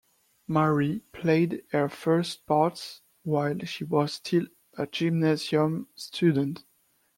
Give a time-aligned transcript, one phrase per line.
[0.47, 6.63] Mary played her first parts while she was still a gymnasium student.